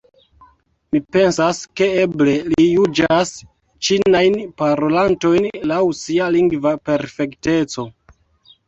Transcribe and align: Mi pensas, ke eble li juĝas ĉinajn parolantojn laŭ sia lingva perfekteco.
Mi 0.95 1.01
pensas, 1.15 1.59
ke 1.81 1.89
eble 2.05 2.33
li 2.53 2.65
juĝas 2.69 3.35
ĉinajn 3.89 4.39
parolantojn 4.63 5.47
laŭ 5.75 5.83
sia 6.03 6.33
lingva 6.39 6.75
perfekteco. 6.91 7.89